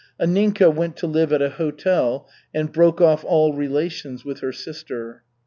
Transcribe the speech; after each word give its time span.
Anninka 0.19 0.73
went 0.73 0.97
to 0.97 1.05
live 1.05 1.31
at 1.31 1.43
a 1.43 1.51
hotel 1.51 2.27
and 2.55 2.71
broke 2.73 2.99
off 2.99 3.23
all 3.23 3.53
relations 3.53 4.25
with 4.25 4.39
her 4.39 4.51
sister. 4.51 5.21